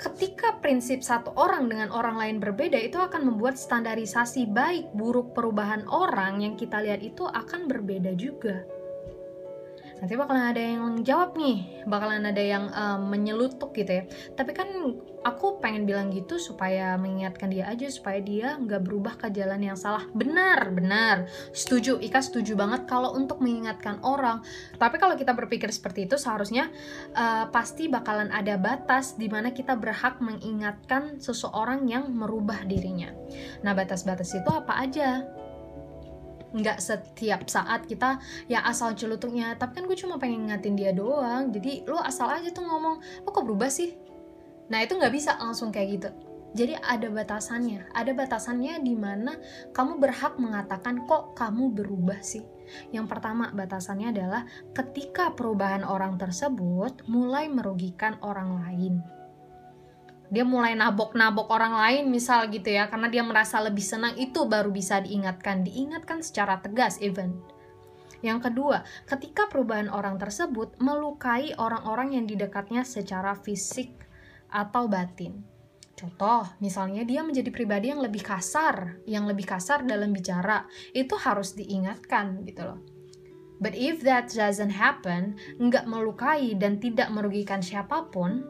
Ketika 0.00 0.56
prinsip 0.64 1.04
satu 1.04 1.36
orang 1.36 1.68
dengan 1.68 1.92
orang 1.92 2.16
lain 2.16 2.36
berbeda, 2.40 2.80
itu 2.80 2.96
akan 2.96 3.28
membuat 3.28 3.60
standarisasi 3.60 4.48
baik 4.48 4.96
buruk 4.96 5.36
perubahan 5.36 5.84
orang 5.92 6.40
yang 6.40 6.56
kita 6.56 6.80
lihat 6.80 7.04
itu 7.04 7.28
akan 7.28 7.68
berbeda 7.68 8.16
juga 8.16 8.64
nanti 10.00 10.16
bakalan 10.16 10.50
ada 10.50 10.60
yang 10.60 11.04
jawab 11.04 11.36
nih 11.36 11.84
bakalan 11.84 12.24
ada 12.24 12.40
yang 12.40 12.72
um, 12.72 13.12
menyelutuk 13.12 13.76
gitu 13.76 14.02
ya. 14.02 14.04
Tapi 14.34 14.52
kan 14.56 14.68
aku 15.20 15.60
pengen 15.60 15.84
bilang 15.84 16.08
gitu 16.08 16.40
supaya 16.40 16.96
mengingatkan 16.96 17.52
dia 17.52 17.68
aja 17.68 17.84
supaya 17.92 18.18
dia 18.24 18.56
nggak 18.56 18.80
berubah 18.80 19.14
ke 19.20 19.28
jalan 19.32 19.60
yang 19.60 19.76
salah. 19.76 20.08
Benar 20.16 20.72
benar. 20.72 21.28
Setuju 21.52 22.00
Ika 22.00 22.24
setuju 22.24 22.56
banget 22.56 22.88
kalau 22.88 23.12
untuk 23.12 23.44
mengingatkan 23.44 24.00
orang. 24.00 24.40
Tapi 24.80 24.96
kalau 24.96 25.14
kita 25.20 25.36
berpikir 25.36 25.68
seperti 25.68 26.08
itu 26.08 26.16
seharusnya 26.16 26.72
uh, 27.12 27.52
pasti 27.52 27.86
bakalan 27.92 28.32
ada 28.32 28.56
batas 28.56 29.20
di 29.20 29.28
mana 29.28 29.52
kita 29.52 29.76
berhak 29.76 30.18
mengingatkan 30.24 31.20
seseorang 31.20 31.84
yang 31.84 32.08
merubah 32.08 32.64
dirinya. 32.64 33.12
Nah 33.60 33.76
batas-batas 33.76 34.32
itu 34.32 34.48
apa 34.48 34.80
aja 34.80 35.39
nggak 36.50 36.78
setiap 36.82 37.46
saat 37.46 37.86
kita 37.86 38.18
ya 38.50 38.66
asal 38.66 38.94
celutuknya 38.98 39.54
tapi 39.54 39.80
kan 39.80 39.84
gue 39.86 39.98
cuma 39.98 40.18
pengen 40.18 40.50
ngatin 40.50 40.74
dia 40.74 40.90
doang. 40.90 41.54
Jadi 41.54 41.86
lo 41.86 41.98
asal 42.02 42.30
aja 42.30 42.50
tuh 42.50 42.66
ngomong 42.66 42.96
lo 43.26 43.28
kok 43.30 43.44
berubah 43.46 43.70
sih? 43.70 43.94
Nah 44.70 44.82
itu 44.82 44.98
nggak 44.98 45.14
bisa 45.14 45.38
langsung 45.38 45.70
kayak 45.70 45.88
gitu. 45.98 46.10
Jadi 46.50 46.74
ada 46.82 47.06
batasannya. 47.06 47.94
Ada 47.94 48.10
batasannya 48.10 48.82
di 48.82 48.98
mana 48.98 49.38
kamu 49.70 50.02
berhak 50.02 50.34
mengatakan 50.42 51.06
kok 51.06 51.38
kamu 51.38 51.70
berubah 51.70 52.18
sih? 52.26 52.42
Yang 52.90 53.06
pertama 53.06 53.54
batasannya 53.54 54.10
adalah 54.10 54.42
ketika 54.74 55.34
perubahan 55.34 55.86
orang 55.86 56.18
tersebut 56.18 57.06
mulai 57.06 57.46
merugikan 57.46 58.18
orang 58.22 58.62
lain 58.66 59.19
dia 60.30 60.46
mulai 60.46 60.78
nabok-nabok 60.78 61.50
orang 61.50 61.74
lain 61.74 62.04
misal 62.08 62.46
gitu 62.48 62.70
ya 62.70 62.86
karena 62.86 63.10
dia 63.10 63.26
merasa 63.26 63.58
lebih 63.58 63.82
senang 63.82 64.14
itu 64.16 64.46
baru 64.46 64.70
bisa 64.70 65.02
diingatkan 65.02 65.66
diingatkan 65.66 66.22
secara 66.22 66.62
tegas 66.62 67.02
even 67.02 67.34
yang 68.20 68.40
kedua, 68.40 68.84
ketika 69.08 69.48
perubahan 69.48 69.88
orang 69.88 70.20
tersebut 70.20 70.76
melukai 70.76 71.56
orang-orang 71.56 72.20
yang 72.20 72.28
didekatnya 72.28 72.84
secara 72.84 73.32
fisik 73.32 73.96
atau 74.52 74.84
batin. 74.92 75.40
Contoh, 75.96 76.48
misalnya 76.60 77.04
dia 77.04 77.20
menjadi 77.24 77.48
pribadi 77.52 77.92
yang 77.92 78.00
lebih 78.00 78.24
kasar, 78.24 79.00
yang 79.04 79.28
lebih 79.28 79.48
kasar 79.48 79.84
dalam 79.84 80.12
bicara, 80.12 80.64
itu 80.96 81.12
harus 81.16 81.56
diingatkan 81.56 82.44
gitu 82.44 82.72
loh. 82.72 82.80
But 83.60 83.76
if 83.76 84.00
that 84.08 84.32
doesn't 84.32 84.72
happen, 84.72 85.36
nggak 85.60 85.84
melukai 85.84 86.56
dan 86.56 86.80
tidak 86.80 87.12
merugikan 87.12 87.60
siapa 87.60 88.08
pun, 88.08 88.48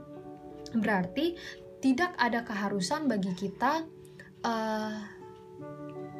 berarti 0.79 1.35
tidak 1.81 2.13
ada 2.21 2.45
keharusan 2.45 3.09
bagi 3.09 3.33
kita 3.33 3.85
uh, 4.45 4.97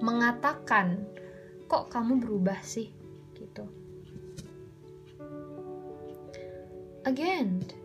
mengatakan 0.01 1.05
kok 1.69 1.93
kamu 1.93 2.21
berubah 2.21 2.61
sih? 2.65 2.89
Gitu. 3.37 3.65
Again 7.05 7.81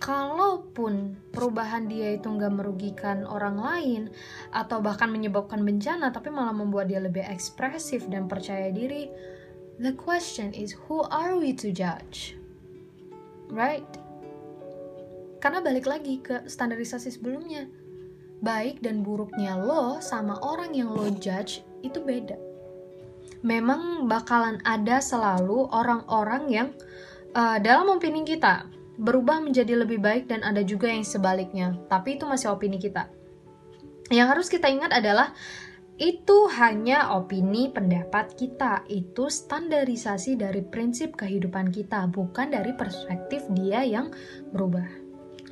kalaupun 0.00 1.12
perubahan 1.28 1.84
dia 1.84 2.16
itu 2.16 2.24
nggak 2.24 2.56
merugikan 2.56 3.28
orang 3.28 3.60
lain 3.60 4.02
atau 4.48 4.80
bahkan 4.80 5.12
menyebabkan 5.12 5.60
bencana 5.60 6.08
tapi 6.08 6.32
malah 6.32 6.56
membuat 6.56 6.88
dia 6.88 7.04
lebih 7.04 7.20
ekspresif 7.28 8.08
dan 8.08 8.24
percaya 8.24 8.72
diri 8.72 9.12
the 9.76 9.92
question 9.92 10.56
is 10.56 10.72
who 10.88 11.04
are 11.12 11.36
we 11.36 11.52
to 11.52 11.68
judge? 11.68 12.34
Right 13.52 13.99
karena 15.40 15.64
balik 15.64 15.88
lagi 15.88 16.20
ke 16.20 16.44
standarisasi 16.46 17.10
sebelumnya. 17.16 17.66
Baik 18.40 18.80
dan 18.84 19.04
buruknya 19.04 19.56
lo 19.56 20.00
sama 20.00 20.36
orang 20.40 20.72
yang 20.72 20.92
lo 20.92 21.08
judge 21.16 21.64
itu 21.80 22.00
beda. 22.00 22.36
Memang 23.40 24.04
bakalan 24.04 24.60
ada 24.68 25.00
selalu 25.00 25.68
orang-orang 25.72 26.42
yang 26.52 26.68
uh, 27.32 27.56
dalam 27.56 27.88
opini 27.88 28.24
kita 28.24 28.68
berubah 29.00 29.40
menjadi 29.40 29.80
lebih 29.80 29.96
baik 29.96 30.28
dan 30.28 30.44
ada 30.44 30.60
juga 30.60 30.92
yang 30.92 31.04
sebaliknya. 31.04 31.72
Tapi 31.88 32.20
itu 32.20 32.28
masih 32.28 32.52
opini 32.52 32.76
kita. 32.76 33.08
Yang 34.12 34.28
harus 34.36 34.48
kita 34.52 34.68
ingat 34.68 34.92
adalah 34.92 35.32
itu 36.00 36.48
hanya 36.56 37.12
opini 37.12 37.68
pendapat 37.68 38.32
kita, 38.32 38.88
itu 38.88 39.28
standarisasi 39.28 40.40
dari 40.40 40.64
prinsip 40.64 41.12
kehidupan 41.12 41.68
kita, 41.68 42.08
bukan 42.08 42.48
dari 42.48 42.72
perspektif 42.72 43.44
dia 43.52 43.84
yang 43.84 44.08
berubah. 44.48 45.09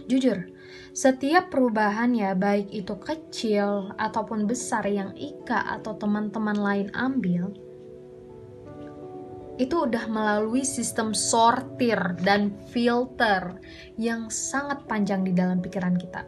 Jujur, 0.09 0.49
setiap 0.97 1.53
perubahan 1.53 2.17
ya 2.17 2.33
baik 2.33 2.73
itu 2.73 2.97
kecil 2.97 3.93
ataupun 4.01 4.49
besar 4.49 4.89
yang 4.89 5.13
Ika 5.13 5.79
atau 5.79 6.01
teman-teman 6.01 6.57
lain 6.57 6.89
ambil, 6.97 7.53
itu 9.61 9.85
udah 9.85 10.09
melalui 10.09 10.65
sistem 10.65 11.13
sortir 11.13 11.99
dan 12.25 12.57
filter 12.73 13.61
yang 14.01 14.33
sangat 14.33 14.87
panjang 14.89 15.27
di 15.29 15.37
dalam 15.37 15.61
pikiran 15.61 15.99
kita. 15.99 16.25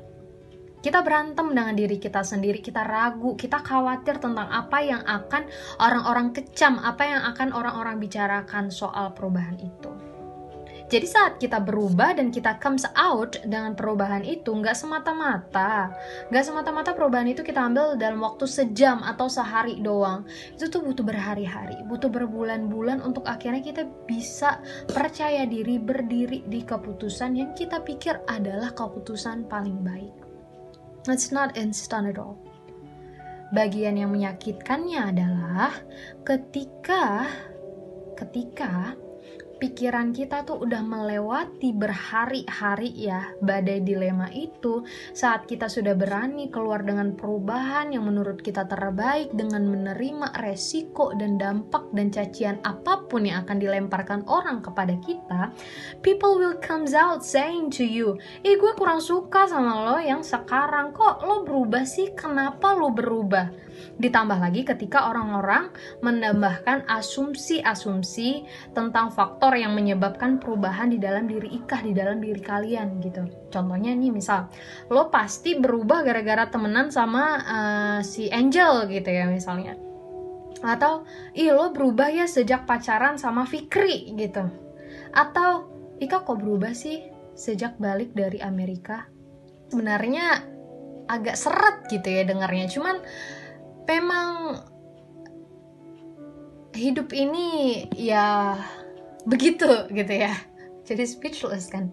Kita 0.80 1.00
berantem 1.00 1.52
dengan 1.52 1.76
diri 1.76 1.96
kita 1.96 2.20
sendiri, 2.20 2.60
kita 2.60 2.84
ragu, 2.84 3.36
kita 3.36 3.64
khawatir 3.64 4.20
tentang 4.20 4.48
apa 4.48 4.80
yang 4.84 5.04
akan 5.04 5.48
orang-orang 5.80 6.32
kecam, 6.36 6.80
apa 6.80 7.04
yang 7.04 7.22
akan 7.32 7.52
orang-orang 7.52 7.96
bicarakan 7.96 8.68
soal 8.68 9.12
perubahan 9.16 9.60
itu. 9.60 10.09
Jadi 10.90 11.06
saat 11.06 11.38
kita 11.38 11.62
berubah 11.62 12.18
dan 12.18 12.34
kita 12.34 12.58
comes 12.58 12.82
out 12.98 13.38
dengan 13.46 13.78
perubahan 13.78 14.26
itu 14.26 14.50
nggak 14.50 14.74
semata-mata, 14.74 15.94
nggak 16.34 16.42
semata-mata 16.42 16.90
perubahan 16.98 17.30
itu 17.30 17.46
kita 17.46 17.62
ambil 17.62 17.94
dalam 17.94 18.18
waktu 18.18 18.50
sejam 18.50 18.98
atau 19.06 19.30
sehari 19.30 19.78
doang. 19.78 20.26
Itu 20.58 20.66
tuh 20.66 20.82
butuh 20.82 21.06
berhari-hari, 21.06 21.78
butuh 21.86 22.10
berbulan-bulan 22.10 23.06
untuk 23.06 23.22
akhirnya 23.30 23.62
kita 23.62 23.86
bisa 24.10 24.58
percaya 24.90 25.46
diri 25.46 25.78
berdiri 25.78 26.42
di 26.50 26.66
keputusan 26.66 27.38
yang 27.38 27.54
kita 27.54 27.86
pikir 27.86 28.18
adalah 28.26 28.74
keputusan 28.74 29.46
paling 29.46 29.78
baik. 29.86 30.10
It's 31.06 31.30
not 31.30 31.54
instant 31.54 32.10
at 32.10 32.18
all. 32.18 32.34
Bagian 33.54 33.94
yang 33.94 34.10
menyakitkannya 34.10 35.14
adalah 35.14 35.70
ketika 36.26 37.30
ketika 38.18 38.98
pikiran 39.60 40.16
kita 40.16 40.48
tuh 40.48 40.64
udah 40.64 40.80
melewati 40.80 41.76
berhari-hari 41.76 42.90
ya 42.96 43.36
badai 43.44 43.84
dilema 43.84 44.32
itu. 44.32 44.82
Saat 45.12 45.44
kita 45.44 45.68
sudah 45.68 45.92
berani 45.92 46.48
keluar 46.48 46.80
dengan 46.80 47.12
perubahan 47.12 47.92
yang 47.92 48.08
menurut 48.08 48.40
kita 48.40 48.64
terbaik 48.64 49.30
dengan 49.36 49.68
menerima 49.68 50.40
resiko 50.40 51.12
dan 51.12 51.36
dampak 51.36 51.92
dan 51.92 52.08
cacian 52.08 52.56
apa 52.64 53.04
pun 53.04 53.28
yang 53.28 53.44
akan 53.44 53.60
dilemparkan 53.60 54.24
orang 54.24 54.64
kepada 54.64 54.96
kita 55.04 55.52
people 56.00 56.40
will 56.40 56.56
comes 56.64 56.96
out 56.96 57.20
saying 57.20 57.68
to 57.68 57.84
you 57.84 58.16
eh 58.40 58.56
gue 58.56 58.72
kurang 58.74 59.04
suka 59.04 59.44
sama 59.44 59.84
lo 59.84 60.00
yang 60.00 60.24
sekarang. 60.24 60.96
Kok 60.96 61.28
lo 61.28 61.44
berubah 61.44 61.84
sih? 61.84 62.16
Kenapa 62.16 62.72
lo 62.72 62.88
berubah 62.88 63.69
Ditambah 64.00 64.38
lagi 64.40 64.64
ketika 64.64 65.12
orang-orang 65.12 65.70
menambahkan 66.00 66.88
asumsi-asumsi 66.88 68.44
tentang 68.72 69.12
faktor 69.12 69.56
yang 69.56 69.76
menyebabkan 69.76 70.40
perubahan 70.40 70.90
di 70.90 70.98
dalam 70.98 71.28
diri 71.28 71.60
Ikah, 71.60 71.84
di 71.84 71.92
dalam 71.92 72.18
diri 72.18 72.40
kalian 72.40 73.00
gitu. 73.04 73.26
Contohnya 73.50 73.92
nih 73.92 74.14
misal, 74.14 74.48
lo 74.88 75.10
pasti 75.10 75.58
berubah 75.58 76.06
gara-gara 76.06 76.48
temenan 76.48 76.88
sama 76.88 77.24
uh, 77.42 77.98
si 78.00 78.30
Angel 78.30 78.88
gitu 78.88 79.10
ya 79.10 79.26
misalnya. 79.28 79.76
Atau, 80.60 81.08
ih 81.32 81.52
lo 81.52 81.72
berubah 81.72 82.12
ya 82.12 82.26
sejak 82.28 82.68
pacaran 82.68 83.16
sama 83.16 83.48
Fikri 83.48 84.12
gitu. 84.16 84.44
Atau, 85.16 85.72
Ika 86.00 86.24
kok 86.24 86.40
berubah 86.40 86.72
sih 86.72 87.04
sejak 87.36 87.76
balik 87.76 88.16
dari 88.16 88.40
Amerika? 88.40 89.04
Sebenarnya 89.68 90.44
agak 91.10 91.36
seret 91.36 91.90
gitu 91.90 92.06
ya 92.06 92.22
dengarnya. 92.22 92.70
Cuman 92.70 92.96
memang 93.88 94.60
hidup 96.74 97.12
ini 97.12 97.84
ya 97.94 98.56
begitu 99.28 99.86
gitu 99.92 100.14
ya. 100.14 100.34
Jadi 100.88 101.04
speechless 101.06 101.70
kan. 101.70 101.92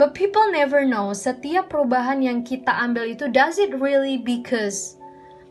But 0.00 0.16
people 0.16 0.48
never 0.48 0.88
know. 0.88 1.12
Setiap 1.12 1.68
perubahan 1.68 2.24
yang 2.24 2.40
kita 2.40 2.72
ambil 2.72 3.12
itu 3.12 3.28
does 3.28 3.60
it 3.60 3.76
really 3.76 4.16
because 4.16 4.96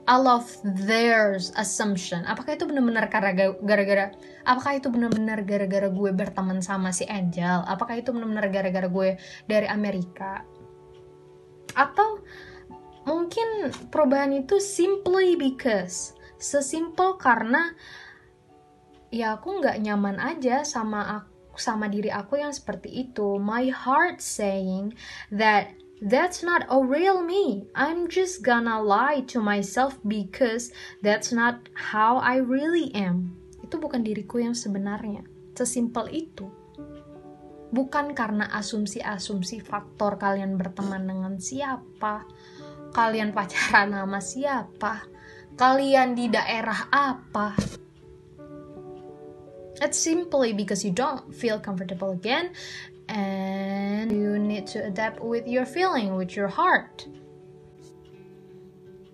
all 0.09 0.25
of 0.25 0.49
their 0.89 1.37
assumption? 1.61 2.25
Apakah 2.25 2.57
itu 2.57 2.65
benar-benar 2.65 3.13
karena 3.13 3.53
gara-gara 3.61 4.09
apakah 4.49 4.81
itu 4.81 4.89
benar-benar 4.89 5.45
gara-gara 5.45 5.85
gue 5.85 6.11
berteman 6.13 6.65
sama 6.65 6.89
si 6.89 7.05
Angel? 7.05 7.61
Apakah 7.69 8.01
itu 8.01 8.09
benar-benar 8.09 8.49
gara-gara 8.49 8.89
gue 8.89 9.09
dari 9.45 9.69
Amerika? 9.69 10.41
Atau 11.77 12.25
mungkin 13.09 13.73
perubahan 13.89 14.45
itu 14.45 14.61
simply 14.61 15.33
because 15.33 16.13
sesimpel 16.37 17.17
karena 17.17 17.73
ya 19.09 19.41
aku 19.41 19.57
nggak 19.57 19.81
nyaman 19.81 20.21
aja 20.21 20.61
sama 20.61 21.01
aku 21.17 21.57
sama 21.57 21.91
diri 21.91 22.07
aku 22.07 22.39
yang 22.39 22.53
seperti 22.55 23.09
itu. 23.09 23.35
My 23.41 23.67
heart 23.67 24.21
saying 24.23 24.95
that 25.33 25.75
that's 25.99 26.39
not 26.45 26.63
a 26.71 26.79
real 26.79 27.19
me. 27.19 27.67
I'm 27.75 28.07
just 28.07 28.45
gonna 28.45 28.79
lie 28.79 29.27
to 29.35 29.43
myself 29.43 29.99
because 30.07 30.71
that's 31.03 31.35
not 31.35 31.67
how 31.75 32.23
I 32.23 32.39
really 32.39 32.93
am. 32.95 33.35
Itu 33.59 33.75
bukan 33.81 34.07
diriku 34.07 34.39
yang 34.39 34.55
sebenarnya. 34.55 35.27
Sesimpel 35.57 36.07
itu. 36.15 36.47
Bukan 37.69 38.17
karena 38.17 38.49
asumsi-asumsi 38.55 39.61
faktor 39.61 40.17
kalian 40.17 40.57
berteman 40.57 41.05
dengan 41.05 41.37
siapa, 41.37 42.25
kalian 42.91 43.31
pacaran 43.35 43.93
sama 43.93 44.19
siapa, 44.19 45.05
kalian 45.55 46.15
di 46.17 46.31
daerah 46.31 46.89
apa, 46.89 47.53
It's 49.79 49.95
simply 49.95 50.51
because 50.51 50.83
you 50.83 50.91
don't 50.91 51.31
feel 51.31 51.55
comfortable 51.55 52.11
again 52.11 52.51
and 53.07 54.11
you 54.11 54.35
need 54.35 54.67
to 54.75 54.83
adapt 54.83 55.23
with 55.23 55.47
your 55.47 55.63
feeling, 55.63 56.19
with 56.19 56.35
your 56.35 56.51
heart. 56.51 57.07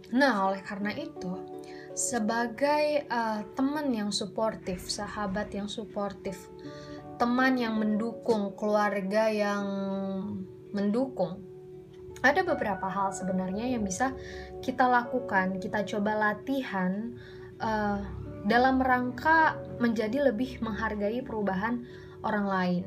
Nah, 0.10 0.50
oleh 0.50 0.65
karena 0.65 0.89
itu, 0.98 1.38
sebagai 1.94 3.05
uh, 3.13 3.46
teman 3.53 3.94
yang 3.94 4.10
suportif, 4.10 4.89
sahabat 4.89 5.53
yang 5.53 5.70
suportif, 5.70 6.50
teman 7.22 7.62
yang 7.62 7.77
mendukung, 7.77 8.58
keluarga 8.58 9.29
yang 9.29 9.65
mendukung, 10.74 11.46
ada 12.25 12.41
beberapa 12.41 12.89
hal 12.89 13.13
sebenarnya 13.13 13.70
yang 13.70 13.86
bisa 13.86 14.15
kita 14.65 14.89
lakukan, 14.89 15.62
kita 15.62 15.86
coba 15.86 16.34
latihan. 16.34 17.13
Uh, 17.55 18.03
dalam 18.46 18.77
rangka 18.77 19.58
menjadi 19.82 20.29
lebih 20.29 20.62
menghargai 20.62 21.25
perubahan 21.25 21.82
orang 22.22 22.46
lain, 22.46 22.86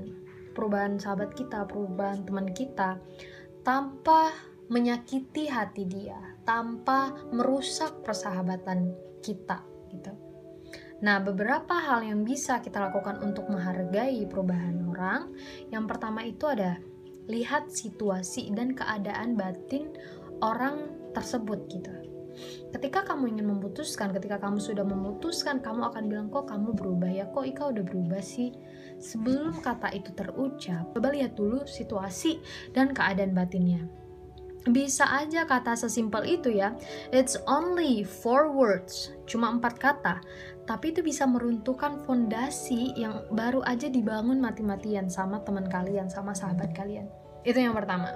perubahan 0.55 0.99
sahabat 1.03 1.35
kita, 1.35 1.67
perubahan 1.67 2.23
teman 2.23 2.55
kita, 2.55 3.03
tanpa 3.67 4.31
menyakiti 4.71 5.51
hati 5.51 5.83
dia, 5.83 6.19
tanpa 6.47 7.11
merusak 7.35 8.07
persahabatan 8.07 8.95
kita, 9.19 9.65
gitu. 9.91 10.15
Nah, 10.99 11.23
beberapa 11.23 11.79
hal 11.79 12.03
yang 12.07 12.27
bisa 12.27 12.59
kita 12.59 12.91
lakukan 12.91 13.23
untuk 13.23 13.51
menghargai 13.51 14.27
perubahan 14.27 14.79
orang, 14.87 15.31
yang 15.71 15.87
pertama 15.87 16.27
itu 16.27 16.47
ada 16.47 16.79
lihat 17.29 17.71
situasi 17.71 18.51
dan 18.57 18.73
keadaan 18.73 19.37
batin 19.37 19.93
orang 20.41 20.89
tersebut 21.13 21.69
gitu. 21.69 21.93
Ketika 22.71 23.03
kamu 23.03 23.35
ingin 23.35 23.51
memutuskan 23.51 24.15
ketika 24.15 24.39
kamu 24.39 24.63
sudah 24.63 24.87
memutuskan 24.87 25.59
kamu 25.59 25.91
akan 25.91 26.05
bilang 26.07 26.29
kok 26.31 26.47
kamu 26.47 26.71
berubah 26.75 27.11
ya? 27.11 27.27
Kok 27.35 27.45
Ika 27.45 27.65
udah 27.75 27.85
berubah 27.85 28.23
sih? 28.23 28.55
Sebelum 28.99 29.59
kata 29.59 29.91
itu 29.95 30.15
terucap 30.15 30.95
coba 30.95 31.09
lihat 31.11 31.35
dulu 31.35 31.67
situasi 31.67 32.39
dan 32.75 32.95
keadaan 32.95 33.35
batinnya 33.35 33.87
bisa 34.71 35.09
aja 35.09 35.45
kata 35.49 35.75
sesimpel 35.75 36.25
itu 36.29 36.53
ya. 36.53 36.77
It's 37.11 37.37
only 37.49 38.05
four 38.05 38.53
words 38.53 39.13
cuma 39.25 39.51
empat 39.53 39.81
kata. 39.81 40.21
Tapi 40.69 40.93
itu 40.93 41.01
bisa 41.01 41.25
meruntuhkan 41.25 42.05
fondasi 42.05 42.93
yang 42.93 43.25
baru 43.33 43.65
aja 43.65 43.89
dibangun 43.89 44.37
mati-matian 44.37 45.09
sama 45.09 45.41
teman 45.41 45.65
kalian 45.65 46.13
sama 46.13 46.37
sahabat 46.37 46.77
kalian. 46.77 47.09
Itu 47.43 47.57
yang 47.57 47.73
pertama. 47.73 48.13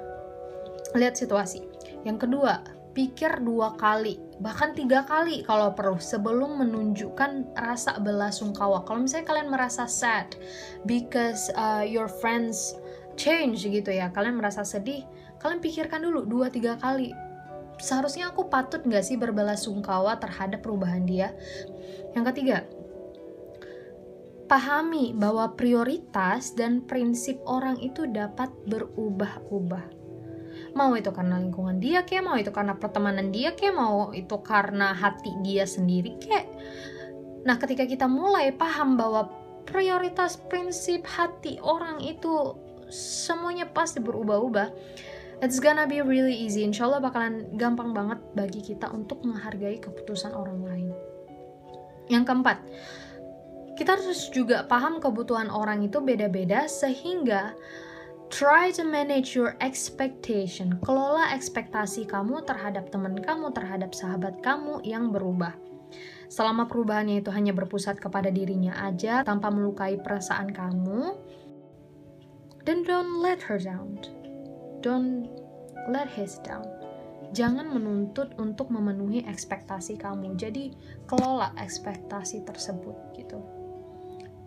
Lihat 0.92 1.16
situasi. 1.16 1.64
Yang 2.04 2.28
kedua 2.28 2.60
pikir 2.92 3.40
dua 3.40 3.72
kali 3.80 4.20
bahkan 4.38 4.76
tiga 4.76 5.04
kali 5.08 5.40
kalau 5.48 5.72
perlu 5.72 5.96
sebelum 5.96 6.60
menunjukkan 6.60 7.56
rasa 7.56 7.96
belasungkawa 8.04 8.84
kalau 8.84 9.04
misalnya 9.04 9.32
kalian 9.32 9.48
merasa 9.48 9.88
sad 9.88 10.36
because 10.84 11.48
uh, 11.56 11.80
your 11.80 12.06
friends 12.06 12.76
change 13.16 13.64
gitu 13.64 13.88
ya 13.88 14.12
kalian 14.12 14.36
merasa 14.36 14.60
sedih 14.64 15.04
kalian 15.42 15.60
pikirkan 15.60 16.06
dulu 16.06 16.22
dua 16.24 16.48
tiga 16.48 16.78
kali. 16.78 17.10
Seharusnya 17.82 18.30
aku 18.30 18.46
patut 18.46 18.86
nggak 18.86 19.02
sih 19.02 19.18
berbelasungkawa 19.18 20.22
terhadap 20.22 20.62
perubahan 20.62 21.02
dia? 21.02 21.34
Yang 22.14 22.24
ketiga 22.30 22.58
pahami 24.52 25.16
bahwa 25.16 25.56
prioritas 25.56 26.52
dan 26.52 26.84
prinsip 26.84 27.40
orang 27.48 27.80
itu 27.80 28.04
dapat 28.04 28.52
berubah-ubah. 28.68 30.02
Mau 30.76 30.92
itu 30.92 31.08
karena 31.08 31.40
lingkungan 31.40 31.80
dia 31.80 32.04
kayak 32.04 32.20
mau 32.20 32.36
itu 32.36 32.52
karena 32.52 32.76
pertemanan 32.76 33.32
dia 33.32 33.56
kayak 33.56 33.72
mau 33.72 34.12
itu 34.12 34.36
karena 34.44 34.92
hati 34.92 35.32
dia 35.40 35.64
sendiri 35.64 36.20
kayak 36.20 36.48
nah 37.42 37.58
ketika 37.58 37.88
kita 37.88 38.06
mulai 38.06 38.54
paham 38.54 38.94
bahwa 38.94 39.26
prioritas 39.66 40.38
prinsip 40.46 41.02
hati 41.08 41.58
orang 41.64 41.98
itu 42.04 42.54
semuanya 42.92 43.66
pasti 43.66 43.98
berubah-ubah 43.98 44.68
it's 45.42 45.58
gonna 45.58 45.84
be 45.84 46.00
really 46.00 46.32
easy 46.32 46.62
insya 46.62 46.88
Allah 46.88 47.02
bakalan 47.02 47.50
gampang 47.58 47.90
banget 47.92 48.22
bagi 48.32 48.62
kita 48.62 48.88
untuk 48.94 49.20
menghargai 49.26 49.82
keputusan 49.82 50.32
orang 50.32 50.62
lain 50.62 50.88
yang 52.06 52.22
keempat 52.22 52.62
kita 53.76 53.98
harus 53.98 54.30
juga 54.30 54.64
paham 54.70 55.02
kebutuhan 55.02 55.50
orang 55.50 55.82
itu 55.82 55.98
beda-beda 55.98 56.70
sehingga 56.70 57.58
Try 58.32 58.72
to 58.80 58.88
manage 58.88 59.36
your 59.36 59.60
expectation. 59.60 60.80
Kelola 60.80 61.36
ekspektasi 61.36 62.08
kamu 62.08 62.48
terhadap 62.48 62.88
teman 62.88 63.20
kamu, 63.20 63.52
terhadap 63.52 63.92
sahabat 63.92 64.40
kamu 64.40 64.80
yang 64.88 65.12
berubah. 65.12 65.52
Selama 66.32 66.64
perubahannya 66.64 67.20
itu 67.20 67.28
hanya 67.28 67.52
berpusat 67.52 68.00
kepada 68.00 68.32
dirinya 68.32 68.72
aja 68.88 69.20
tanpa 69.20 69.52
melukai 69.52 70.00
perasaan 70.00 70.48
kamu, 70.48 71.12
then 72.64 72.80
don't 72.88 73.20
let 73.20 73.44
her 73.44 73.60
down. 73.60 74.00
Don't 74.82 75.30
let 75.88 76.10
his 76.12 76.42
down. 76.42 76.66
Jangan 77.32 77.70
menuntut 77.70 78.36
untuk 78.36 78.68
memenuhi 78.68 79.24
ekspektasi 79.24 79.96
kamu. 79.96 80.36
Jadi 80.36 80.74
kelola 81.08 81.54
ekspektasi 81.56 82.44
tersebut 82.44 83.16
gitu 83.16 83.62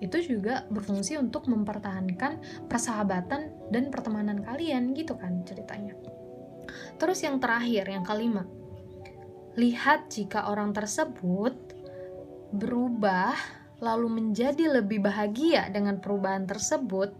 itu 0.03 0.35
juga 0.35 0.67
berfungsi 0.67 1.15
untuk 1.15 1.47
mempertahankan 1.47 2.67
persahabatan 2.67 3.71
dan 3.71 3.87
pertemanan 3.87 4.43
kalian 4.43 4.91
gitu 4.91 5.15
kan 5.15 5.41
ceritanya. 5.47 5.95
Terus 6.99 7.23
yang 7.23 7.39
terakhir, 7.39 7.87
yang 7.87 8.03
kelima, 8.03 8.43
lihat 9.55 10.11
jika 10.11 10.51
orang 10.51 10.75
tersebut 10.75 11.55
berubah 12.51 13.35
lalu 13.79 14.19
menjadi 14.19 14.79
lebih 14.79 15.03
bahagia 15.03 15.67
dengan 15.71 15.99
perubahan 15.99 16.47
tersebut, 16.47 17.11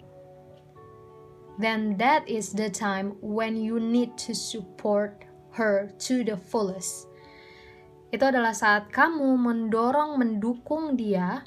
then 1.60 1.96
that 2.00 2.28
is 2.28 2.52
the 2.52 2.68
time 2.72 3.16
when 3.24 3.56
you 3.56 3.80
need 3.80 4.16
to 4.28 4.36
support 4.36 5.24
her 5.56 5.92
to 6.08 6.24
the 6.24 6.36
fullest. 6.36 7.08
Itu 8.12 8.28
adalah 8.28 8.56
saat 8.56 8.92
kamu 8.92 9.36
mendorong, 9.36 10.16
mendukung 10.20 10.96
dia 10.96 11.44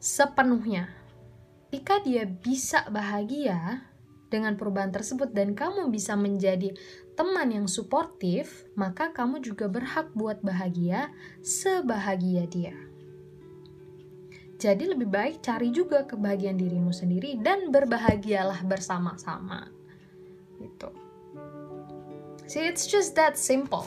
sepenuhnya. 0.00 0.88
Jika 1.68 2.00
dia 2.00 2.24
bisa 2.24 2.88
bahagia 2.88 3.84
dengan 4.32 4.56
perubahan 4.56 4.88
tersebut 4.88 5.36
dan 5.36 5.52
kamu 5.52 5.92
bisa 5.92 6.16
menjadi 6.16 6.72
teman 7.12 7.52
yang 7.52 7.68
suportif, 7.68 8.64
maka 8.72 9.12
kamu 9.12 9.44
juga 9.44 9.68
berhak 9.68 10.08
buat 10.16 10.40
bahagia 10.40 11.12
sebahagia 11.44 12.48
dia. 12.48 12.87
Jadi 14.58 14.90
lebih 14.90 15.06
baik 15.06 15.40
cari 15.40 15.70
juga 15.70 16.02
kebahagiaan 16.02 16.58
dirimu 16.58 16.90
sendiri 16.90 17.38
dan 17.38 17.70
berbahagialah 17.70 18.66
bersama-sama. 18.66 19.70
Gitu. 20.58 20.90
See, 22.50 22.66
it's 22.66 22.90
just 22.90 23.14
that 23.14 23.38
simple. 23.38 23.86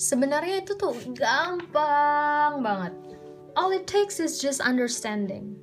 Sebenarnya 0.00 0.64
itu 0.64 0.72
tuh 0.74 0.96
gampang 1.12 2.64
banget 2.64 3.04
all 3.56 3.70
it 3.70 3.86
takes 3.86 4.20
is 4.20 4.38
just 4.38 4.60
understanding. 4.60 5.56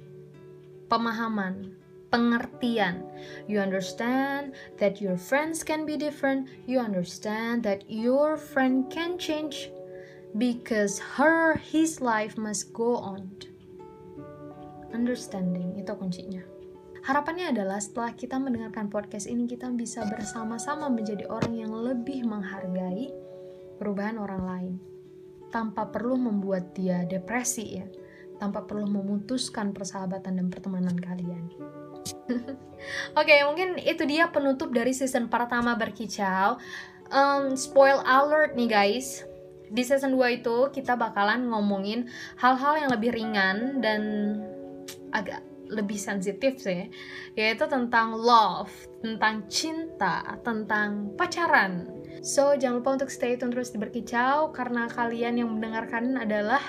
Pemahaman, 0.88 1.76
pengertian. 2.12 3.04
You 3.48 3.60
understand 3.60 4.56
that 4.80 5.02
your 5.02 5.16
friends 5.16 5.64
can 5.64 5.86
be 5.86 5.96
different. 5.96 6.48
You 6.68 6.80
understand 6.80 7.64
that 7.64 7.88
your 7.88 8.36
friend 8.36 8.90
can 8.92 9.18
change 9.18 9.72
because 10.38 11.00
her 11.20 11.56
his 11.56 12.02
life 12.02 12.38
must 12.38 12.74
go 12.74 12.96
on. 12.96 13.32
Understanding 14.92 15.80
itu 15.80 15.92
kuncinya. 15.96 16.44
Harapannya 17.02 17.50
adalah 17.50 17.82
setelah 17.82 18.14
kita 18.14 18.38
mendengarkan 18.38 18.86
podcast 18.86 19.26
ini 19.26 19.50
kita 19.50 19.74
bisa 19.74 20.06
bersama-sama 20.06 20.86
menjadi 20.86 21.26
orang 21.26 21.58
yang 21.58 21.74
lebih 21.74 22.30
menghargai 22.30 23.10
perubahan 23.82 24.22
orang 24.22 24.44
lain 24.46 24.74
tanpa 25.50 25.90
perlu 25.90 26.14
membuat 26.16 26.78
dia 26.78 27.02
depresi 27.10 27.82
ya 27.82 27.86
tanpa 28.38 28.66
perlu 28.66 28.90
memutuskan 28.90 29.70
persahabatan 29.70 30.42
dan 30.42 30.48
pertemanan 30.50 30.98
kalian. 30.98 31.46
Oke, 33.14 33.30
okay, 33.30 33.46
mungkin 33.46 33.78
itu 33.78 34.02
dia 34.10 34.34
penutup 34.34 34.74
dari 34.74 34.98
season 34.98 35.30
pertama 35.30 35.78
berkicau. 35.78 36.58
Um, 37.14 37.54
spoil 37.54 38.02
alert 38.02 38.58
nih 38.58 38.70
guys. 38.70 39.22
Di 39.72 39.86
season 39.86 40.18
2 40.18 40.42
itu 40.42 40.58
kita 40.74 40.98
bakalan 40.98 41.48
ngomongin 41.48 42.10
hal-hal 42.42 42.82
yang 42.82 42.90
lebih 42.92 43.14
ringan 43.14 43.80
dan 43.80 44.02
agak 45.12 45.44
lebih 45.72 45.96
sensitif 45.96 46.60
sih 46.60 46.92
yaitu 47.40 47.64
tentang 47.72 48.12
love 48.12 48.70
tentang 49.02 49.48
cinta 49.48 50.38
tentang 50.46 51.16
pacaran. 51.18 51.88
So 52.22 52.54
jangan 52.54 52.86
lupa 52.86 53.02
untuk 53.02 53.10
stay 53.10 53.34
tune 53.34 53.50
terus 53.50 53.74
di 53.74 53.82
berkicau 53.82 54.54
karena 54.54 54.86
kalian 54.86 55.42
yang 55.42 55.50
mendengarkan 55.58 56.22
adalah 56.22 56.62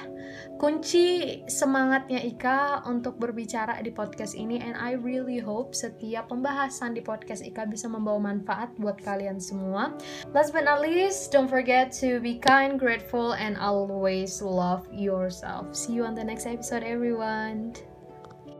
kunci 0.56 1.36
semangatnya 1.44 2.24
Ika 2.24 2.88
untuk 2.88 3.20
berbicara 3.20 3.76
di 3.84 3.92
podcast 3.92 4.32
ini. 4.32 4.64
And 4.64 4.72
I 4.72 4.96
really 4.96 5.44
hope 5.44 5.76
setiap 5.76 6.32
pembahasan 6.32 6.96
di 6.96 7.04
podcast 7.04 7.44
Ika 7.44 7.68
bisa 7.68 7.84
membawa 7.84 8.32
manfaat 8.32 8.72
buat 8.80 8.96
kalian 9.04 9.36
semua. 9.36 9.92
Last 10.32 10.56
but 10.56 10.64
not 10.64 10.80
least 10.80 11.36
don't 11.36 11.52
forget 11.52 11.92
to 12.00 12.16
be 12.16 12.40
kind 12.40 12.80
grateful 12.80 13.36
and 13.36 13.60
always 13.60 14.40
love 14.40 14.88
yourself. 14.88 15.68
See 15.76 15.92
you 15.92 16.08
on 16.08 16.16
the 16.16 16.24
next 16.24 16.48
episode 16.48 16.80
everyone 16.80 17.76